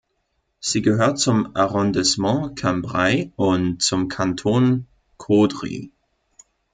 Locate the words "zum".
1.19-1.55, 3.83-4.07